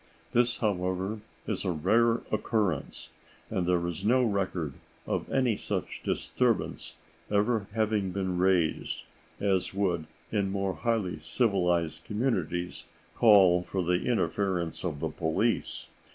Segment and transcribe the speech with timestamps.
[0.33, 3.11] This, however, is a rare occurrence,
[3.51, 4.73] and there is no record
[5.05, 6.95] of any such disturbance
[7.29, 9.03] ever having been raised
[9.39, 12.85] as would in more highly civilized communities
[13.15, 15.85] call for the interference of the police.